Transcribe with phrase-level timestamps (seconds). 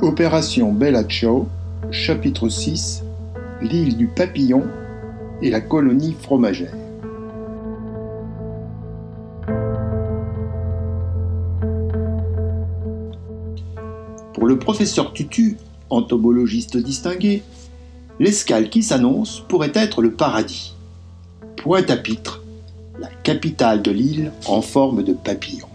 [0.00, 1.02] Opération Bella
[1.90, 3.02] chapitre 6
[3.60, 4.62] L'île du papillon
[5.42, 6.72] et la colonie fromagère.
[14.34, 15.56] Pour le professeur Tutu,
[15.90, 17.42] entomologiste distingué,
[18.20, 20.76] l'escale qui s'annonce pourrait être le paradis.
[21.56, 22.44] Pointe-à-Pitre,
[23.00, 25.66] la capitale de l'île en forme de papillon.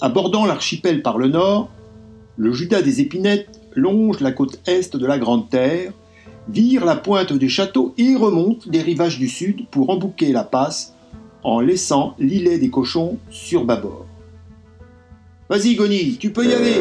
[0.00, 1.68] Abordant l'archipel par le nord,
[2.36, 5.92] le Judas des Épinettes longe la côte est de la Grande Terre,
[6.48, 10.94] vire la pointe des châteaux et remonte les rivages du sud pour embouquer la passe
[11.42, 14.06] en laissant l'îlet des cochons sur bâbord.
[15.48, 16.80] Vas-y, Goni, tu peux y aller.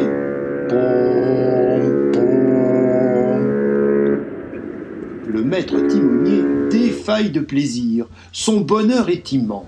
[5.27, 8.07] Le maître timonier défaille de plaisir.
[8.31, 9.65] Son bonheur est immense.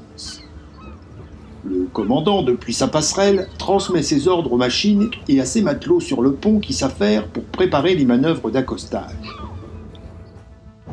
[1.95, 6.33] Commandant, depuis sa passerelle, transmet ses ordres aux machines et à ses matelots sur le
[6.33, 9.15] pont qui s'affairent pour préparer les manœuvres d'accostage.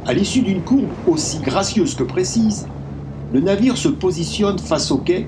[0.06, 2.68] À l'issue d'une courbe aussi gracieuse que précise,
[3.32, 5.26] le navire se positionne face au quai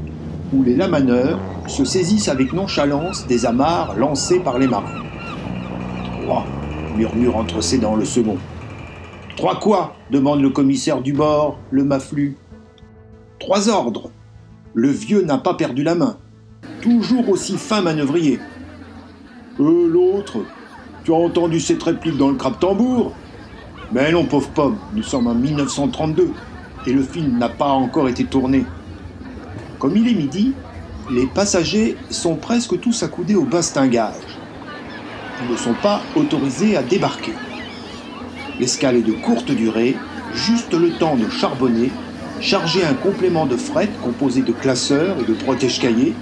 [0.52, 5.02] où les lamaneurs se saisissent avec nonchalance des amarres lancées par les marins.
[6.22, 6.46] Trois,
[6.96, 8.38] murmure entre ses dents le second.
[9.36, 9.96] Trois quoi?
[10.12, 12.36] demande le commissaire du bord, le maflu.
[13.40, 14.12] Trois ordres,
[14.74, 16.16] le vieux n'a pas perdu la main.
[16.82, 18.40] Toujours aussi fin manœuvrier.
[19.60, 20.38] Euh, l'autre
[21.04, 23.14] Tu as entendu cette réplique dans le crabe-tambour
[23.92, 26.30] Mais non, pauvre pomme, nous sommes en 1932
[26.86, 28.64] et le film n'a pas encore été tourné.
[29.78, 30.54] Comme il est midi,
[31.10, 34.14] les passagers sont presque tous accoudés au bastingage.
[35.42, 37.34] Ils ne sont pas autorisés à débarquer.
[38.58, 39.96] L'escale est de courte durée,
[40.32, 41.90] juste le temps de charbonner
[42.44, 46.12] charger un complément de fret composé de classeurs et de protège-cahiers,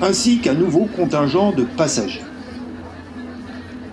[0.00, 2.22] ainsi qu'un nouveau contingent de passagers.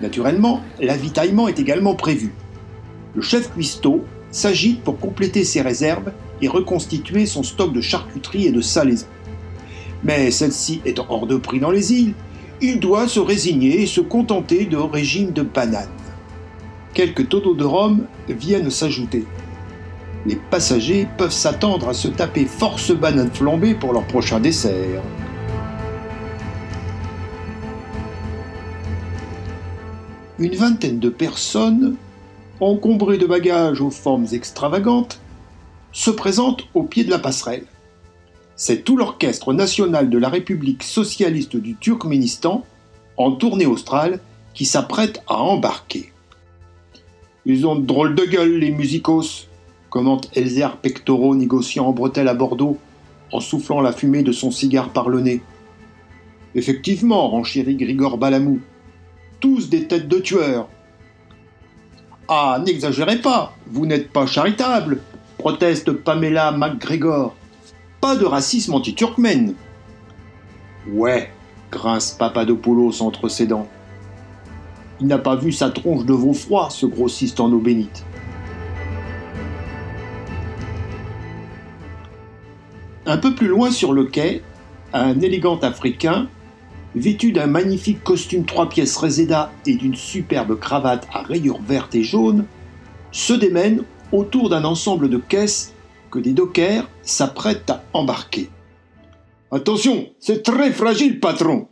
[0.00, 2.32] Naturellement, l'avitaillement est également prévu.
[3.16, 8.52] Le chef cuistot s'agite pour compléter ses réserves et reconstituer son stock de charcuterie et
[8.52, 9.06] de salaisons.
[10.04, 12.14] Mais celle-ci étant hors de prix dans les îles,
[12.60, 15.88] il doit se résigner et se contenter de régime de bananes.
[16.92, 19.24] Quelques tonneaux de rhum viennent s'ajouter
[20.26, 25.02] les passagers peuvent s'attendre à se taper force banane flambée pour leur prochain dessert.
[30.38, 31.96] Une vingtaine de personnes,
[32.60, 35.20] encombrées de bagages aux formes extravagantes,
[35.92, 37.66] se présentent au pied de la passerelle.
[38.56, 42.64] C'est tout l'orchestre national de la République socialiste du Turkménistan,
[43.16, 44.20] en tournée australe,
[44.54, 46.12] qui s'apprête à embarquer.
[47.46, 49.48] Ils ont de drôles de gueule, les musicos,
[49.94, 52.78] commente Elzer Pectoro, négociant en bretelle à Bordeaux,
[53.30, 55.40] en soufflant la fumée de son cigare par le nez.
[56.56, 58.58] Effectivement, renchérit Grigor Balamou,
[59.38, 60.68] tous des têtes de tueurs.
[62.26, 65.00] Ah, n'exagérez pas, vous n'êtes pas charitable,
[65.38, 67.36] proteste Pamela MacGregor.
[68.00, 69.54] Pas de racisme anti-turkmène.
[70.90, 71.30] Ouais,
[71.70, 73.68] grince Papadopoulos entre ses dents.
[75.00, 78.04] Il n'a pas vu sa tronche de veau froid, ce grossiste en eau bénite.
[83.06, 84.42] Un peu plus loin sur le quai,
[84.94, 86.28] un élégant Africain,
[86.94, 92.02] vêtu d'un magnifique costume trois pièces Reseda et d'une superbe cravate à rayures vertes et
[92.02, 92.46] jaunes,
[93.12, 95.74] se démène autour d'un ensemble de caisses
[96.10, 98.48] que des dockers s'apprêtent à embarquer.
[99.50, 101.68] Attention, c'est très fragile, patron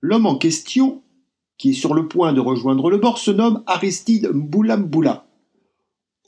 [0.00, 1.02] L'homme en question,
[1.58, 5.26] qui est sur le point de rejoindre le bord, se nomme Aristide Mboula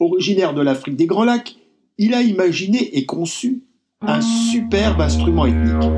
[0.00, 1.56] Originaire de l'Afrique des Grands Lacs,
[1.98, 3.62] il a imaginé et conçu
[4.00, 5.90] un superbe instrument ethnique,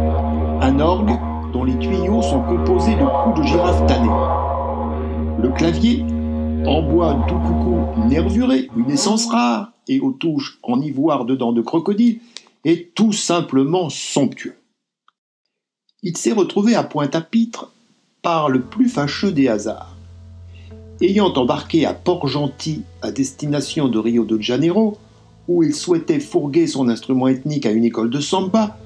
[0.60, 1.18] un orgue
[1.52, 4.08] dont les tuyaux sont composés de coups de girafe tannée.
[5.42, 6.04] Le clavier,
[6.66, 11.52] en bois tout coucou nervuré, une essence rare, et aux touches en ivoire de dents
[11.52, 12.20] de crocodile,
[12.64, 14.56] est tout simplement somptueux.
[16.02, 17.72] Il s'est retrouvé à Pointe-à-Pitre
[18.22, 19.96] par le plus fâcheux des hasards.
[21.00, 24.98] Ayant embarqué à Port-Gentil à destination de Rio de Janeiro,
[25.48, 28.76] où il souhaitait fourguer son instrument ethnique à une école de samba,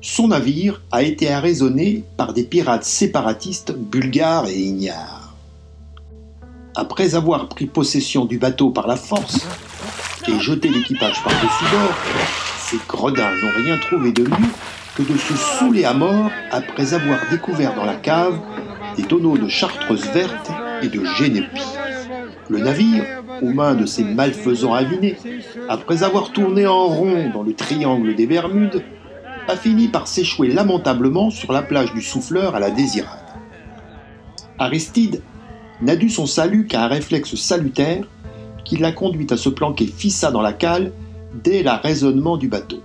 [0.00, 5.34] son navire a été arraisonné par des pirates séparatistes bulgares et ignares.
[6.74, 9.46] Après avoir pris possession du bateau par la force
[10.28, 11.94] et jeté l'équipage par-dessus bord,
[12.60, 14.52] ces gredins n'ont rien trouvé de mieux
[14.94, 18.38] que de se saouler à mort après avoir découvert dans la cave
[18.96, 20.50] des tonneaux de chartreuse verte
[20.82, 21.62] et de génépie.
[22.48, 25.16] Le navire, aux mains de ces malfaisants avinés,
[25.68, 28.82] après avoir tourné en rond dans le triangle des Bermudes,
[29.48, 33.18] a fini par s'échouer lamentablement sur la plage du Souffleur à la Désirade.
[34.58, 35.22] Aristide
[35.82, 38.04] n'a dû son salut qu'à un réflexe salutaire
[38.64, 40.92] qui l'a conduit à se planquer fissa dans la cale
[41.44, 42.80] dès l'arraisonnement du bateau.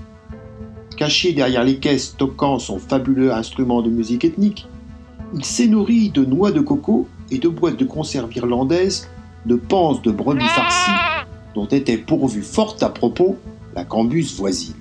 [0.98, 4.68] Caché derrière les caisses stockant son fabuleux instrument de musique ethnique,
[5.34, 9.10] il s'est nourri de noix de coco et de boîtes de conserve irlandaises,
[9.46, 13.38] de panses de brebis farcies, dont était pourvue fort à propos
[13.76, 14.76] la cambuse voisine.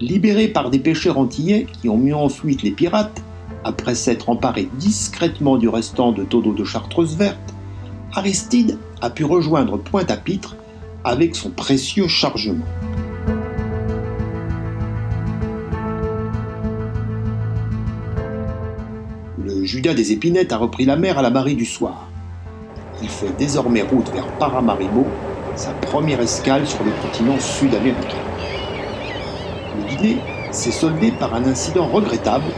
[0.00, 3.22] Libéré par des pêcheurs antillais qui ont mis en fuite les pirates,
[3.64, 7.54] après s'être emparé discrètement du restant de tonneaux de chartreuse verte,
[8.14, 10.56] Aristide a pu rejoindre Pointe-à-Pitre
[11.04, 12.64] avec son précieux chargement.
[19.38, 22.09] Le Judas des Épinettes a repris la mer à la marée du soir.
[23.02, 25.06] Il fait désormais route vers Paramaribo,
[25.56, 28.18] sa première escale sur le continent sud-américain.
[29.76, 30.18] Le dîner
[30.50, 32.52] s'est soldé par un incident regrettable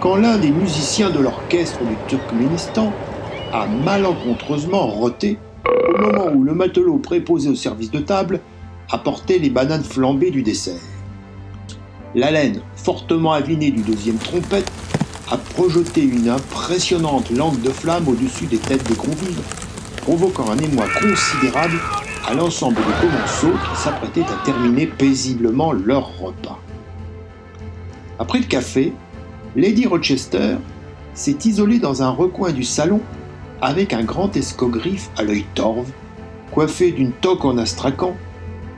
[0.00, 2.92] quand l'un des musiciens de l'orchestre du Turkménistan
[3.52, 8.40] a malencontreusement roté au moment où le matelot préposé au service de table
[8.90, 10.80] apportait les bananes flambées du dessert.
[12.14, 14.70] La laine fortement avinée du deuxième trompette
[15.30, 19.42] a projeté une impressionnante langue de flamme au-dessus des têtes des convives,
[20.08, 21.78] provoquant un émoi considérable
[22.26, 26.58] à l'ensemble des commensaux qui s'apprêtaient à terminer paisiblement leur repas.
[28.18, 28.94] Après le café,
[29.54, 30.56] Lady Rochester
[31.12, 33.02] s'est isolée dans un recoin du salon
[33.60, 35.90] avec un grand escogriffe à l'œil torve,
[36.52, 38.16] coiffé d'une toque en astrakhan,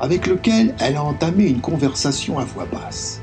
[0.00, 3.20] avec lequel elle a entamé une conversation à voix basse.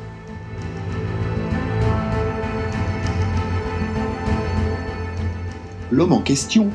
[5.92, 6.70] L'homme en question,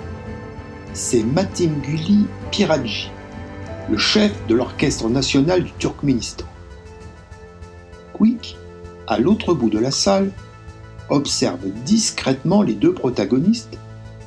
[0.95, 3.11] c'est Matimguli Piradji,
[3.91, 6.45] le chef de l'orchestre national du Turkménistan.
[8.13, 8.59] Quick,
[9.07, 10.31] à l'autre bout de la salle,
[11.09, 13.79] observe discrètement les deux protagonistes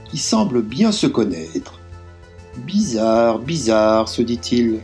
[0.05, 1.79] qui semblent bien se connaître.
[2.57, 4.79] Bizarre, bizarre, se dit-il.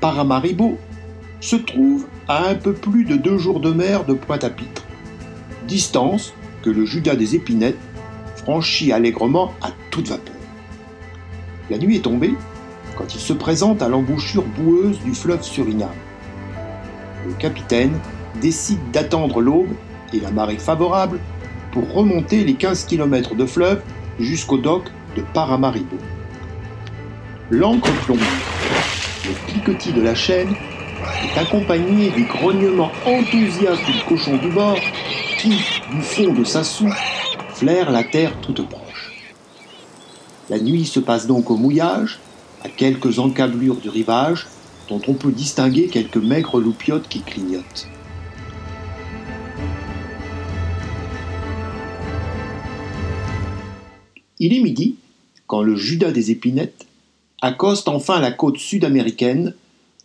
[0.00, 0.78] Paramaribo
[1.40, 4.84] se trouve à un peu plus de deux jours de mer de Pointe-à-Pitre,
[5.66, 7.78] distance que le Judas des Épinettes
[8.36, 10.34] franchit allègrement à toute vapeur.
[11.70, 12.34] La nuit est tombée
[12.96, 15.88] quand il se présente à l'embouchure boueuse du fleuve Suriname.
[17.26, 17.98] Le capitaine
[18.40, 19.74] décide d'attendre l'aube
[20.12, 21.18] et la marée favorable
[21.72, 23.82] pour remonter les 15 km de fleuve
[24.18, 24.84] jusqu'au dock
[25.16, 25.96] de Paramaribo.
[27.50, 28.22] L'ancre plombée,
[29.24, 30.54] le cliquetis de la chaîne
[31.24, 34.78] est accompagné des grognements enthousiastes du cochon du bord
[35.38, 35.58] qui,
[35.90, 36.92] du fond de sa soupe,
[37.54, 39.12] flaire la terre toute proche.
[40.50, 42.18] La nuit se passe donc au mouillage
[42.64, 44.46] à quelques encablures du rivage
[44.88, 47.88] dont on peut distinguer quelques maigres loupiotes qui clignotent.
[54.38, 54.96] Il est midi
[55.46, 56.86] quand le Judas des épinettes
[57.40, 59.54] accoste enfin la côte sud-américaine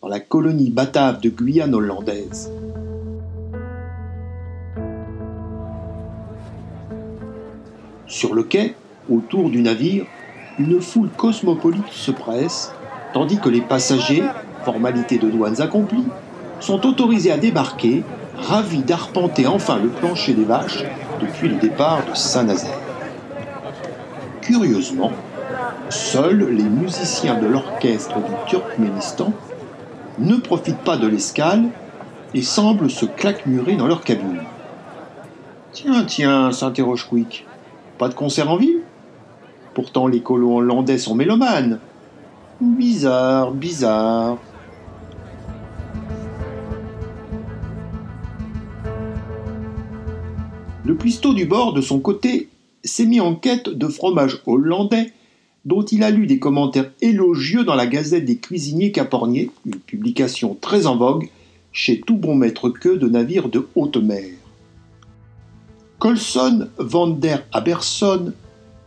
[0.01, 2.51] dans la colonie batave de Guyane hollandaise.
[8.05, 8.75] Sur le quai,
[9.09, 10.05] autour du navire,
[10.59, 12.71] une foule cosmopolite se presse,
[13.13, 14.23] tandis que les passagers,
[14.63, 16.07] formalités de douanes accomplies,
[16.59, 18.03] sont autorisés à débarquer,
[18.37, 20.83] ravis d'arpenter enfin le plancher des vaches
[21.19, 22.79] depuis le départ de Saint-Nazaire.
[24.41, 25.11] Curieusement,
[25.89, 29.33] seuls les musiciens de l'orchestre du Turkménistan
[30.19, 31.65] ne profitent pas de l'escale
[32.33, 34.41] et semblent se claquemurer dans leur cabine.
[35.71, 37.45] Tiens, tiens, s'interroge Quick.
[37.97, 38.81] Pas de concert en ville?
[39.73, 41.79] Pourtant, les colons hollandais sont mélomanes.
[42.59, 44.37] Bizarre, bizarre.
[50.83, 52.49] Le puisto du bord, de son côté,
[52.83, 55.13] s'est mis en quête de fromage hollandais
[55.67, 60.57] dont il a lu des commentaires élogieux dans la Gazette des cuisiniers caporniers, une publication
[60.59, 61.29] très en vogue
[61.73, 64.29] chez tout bon maître queue de navires de haute mer.
[65.99, 68.31] Colson van der Aberson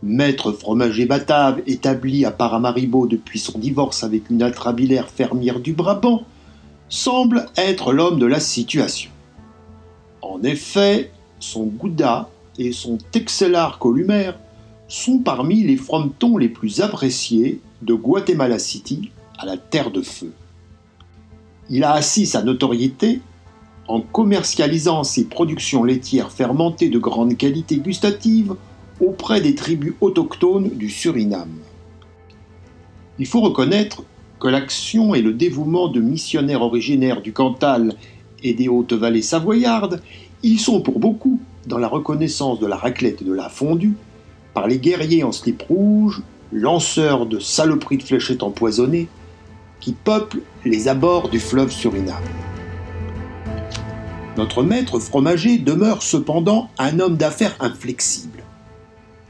[0.01, 6.23] maître fromager batave établi à Paramaribo depuis son divorce avec une atrabilaire fermière du Brabant,
[6.89, 9.11] semble être l'homme de la situation.
[10.23, 14.31] En effet, son gouda et son texelar columer
[14.91, 20.33] sont parmi les frontons les plus appréciés de Guatemala City à la Terre de Feu.
[21.69, 23.21] Il a assis sa notoriété
[23.87, 28.55] en commercialisant ses productions laitières fermentées de grande qualité gustative
[28.99, 31.59] auprès des tribus autochtones du Suriname.
[33.17, 34.03] Il faut reconnaître
[34.41, 37.95] que l'action et le dévouement de missionnaires originaires du Cantal
[38.43, 40.01] et des hautes vallées savoyardes,
[40.43, 43.95] ils sont pour beaucoup dans la reconnaissance de la raclette et de la fondue
[44.53, 49.07] par les guerriers en slip rouge, lanceurs de saloperies de fléchettes empoisonnées,
[49.79, 52.21] qui peuplent les abords du fleuve Suriname.
[54.37, 58.43] Notre maître fromager demeure cependant un homme d'affaires inflexible.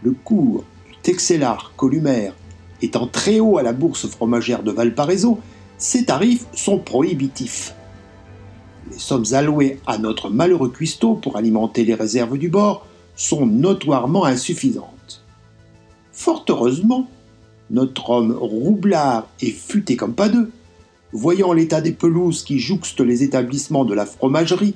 [0.03, 2.31] Le cours du Texellar Columer
[2.81, 5.39] étant très haut à la bourse fromagère de Valparaiso,
[5.77, 7.73] ses tarifs sont prohibitifs.
[8.91, 12.85] Les sommes allouées à notre malheureux cuistot pour alimenter les réserves du bord
[13.15, 15.00] sont notoirement insuffisantes.
[16.21, 17.07] Fort heureusement,
[17.71, 20.51] notre homme roublard et futé comme pas deux,
[21.13, 24.75] voyant l'état des pelouses qui jouxtent les établissements de la fromagerie,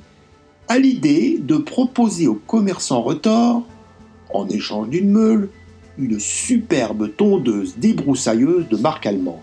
[0.70, 3.62] a l'idée de proposer aux commerçants retors,
[4.34, 5.50] en échange d'une meule,
[6.00, 9.38] une superbe tondeuse débroussailleuse de marque allemande.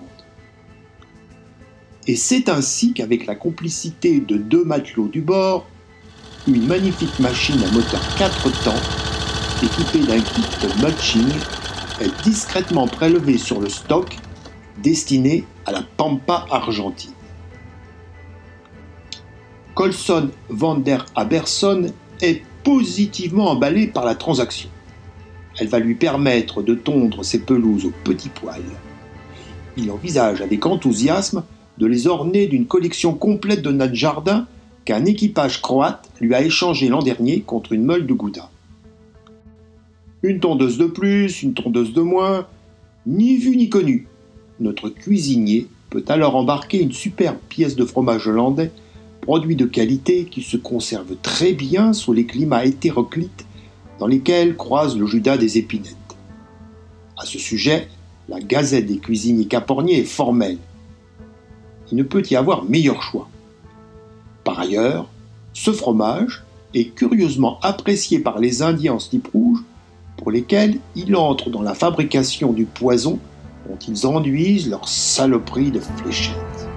[2.09, 5.67] Et c'est ainsi qu'avec la complicité de deux matelots du bord,
[6.49, 8.75] une magnifique machine à moteur 4 temps,
[9.63, 10.43] équipée d'un kit
[10.83, 11.31] mulching,
[12.23, 14.17] discrètement prélevée sur le stock
[14.83, 17.13] destiné à la Pampa argentine.
[19.75, 21.87] Colson van der Aberson
[22.21, 24.69] est positivement emballé par la transaction.
[25.59, 28.63] Elle va lui permettre de tondre ses pelouses au petit poil.
[29.77, 31.45] Il envisage avec enthousiasme
[31.79, 34.47] de les orner d'une collection complète de nattes jardin
[34.85, 38.52] qu'un équipage croate lui a échangé l'an dernier contre une meule de gouda.
[40.25, 42.47] Une tondeuse de plus, une tondeuse de moins,
[43.07, 44.07] ni vu ni connu.
[44.61, 48.71] Notre cuisinier peut alors embarquer une superbe pièce de fromage hollandais,
[49.21, 53.47] produit de qualité qui se conserve très bien sous les climats hétéroclites
[53.99, 55.97] dans lesquels croise le Judas des épinettes.
[57.17, 57.89] À ce sujet,
[58.29, 60.59] la Gazette des cuisiniers caporniers est formelle.
[61.91, 63.29] Il ne peut y avoir meilleur choix.
[64.45, 65.09] Par ailleurs,
[65.53, 69.63] ce fromage est curieusement apprécié par les Indiens en slip rouge
[70.23, 73.19] pour lesquels il entre dans la fabrication du poison
[73.69, 76.72] dont ils enduisent leur saloperie de fléchettes.